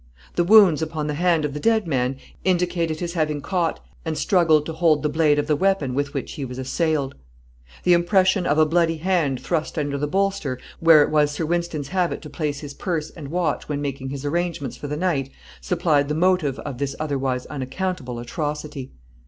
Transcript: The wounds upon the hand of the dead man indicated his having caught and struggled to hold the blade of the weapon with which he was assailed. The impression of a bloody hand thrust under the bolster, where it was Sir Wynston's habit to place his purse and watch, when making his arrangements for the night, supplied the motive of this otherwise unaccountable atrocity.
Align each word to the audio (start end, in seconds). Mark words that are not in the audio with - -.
The 0.33 0.43
wounds 0.43 0.81
upon 0.81 1.05
the 1.05 1.13
hand 1.13 1.45
of 1.45 1.53
the 1.53 1.59
dead 1.59 1.85
man 1.85 2.17
indicated 2.43 2.99
his 2.99 3.13
having 3.13 3.39
caught 3.39 3.79
and 4.03 4.17
struggled 4.17 4.65
to 4.65 4.73
hold 4.73 5.03
the 5.03 5.09
blade 5.09 5.37
of 5.37 5.45
the 5.45 5.55
weapon 5.55 5.93
with 5.93 6.15
which 6.15 6.31
he 6.31 6.43
was 6.43 6.57
assailed. 6.57 7.13
The 7.83 7.93
impression 7.93 8.47
of 8.47 8.57
a 8.57 8.65
bloody 8.65 8.97
hand 8.97 9.39
thrust 9.41 9.77
under 9.77 9.99
the 9.99 10.07
bolster, 10.07 10.57
where 10.79 11.03
it 11.03 11.11
was 11.11 11.29
Sir 11.29 11.45
Wynston's 11.45 11.89
habit 11.89 12.23
to 12.23 12.31
place 12.31 12.61
his 12.61 12.73
purse 12.73 13.11
and 13.11 13.27
watch, 13.27 13.69
when 13.69 13.79
making 13.79 14.09
his 14.09 14.25
arrangements 14.25 14.75
for 14.75 14.87
the 14.87 14.97
night, 14.97 15.29
supplied 15.61 16.07
the 16.09 16.15
motive 16.15 16.57
of 16.57 16.79
this 16.79 16.95
otherwise 16.99 17.45
unaccountable 17.45 18.17
atrocity. 18.17 18.89